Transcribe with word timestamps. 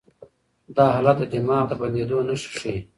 دا 0.75 0.85
حالت 0.95 1.17
د 1.21 1.23
دماغ 1.33 1.63
د 1.67 1.71
بندېدو 1.81 2.17
نښې 2.27 2.49
ښيي. 2.57 2.77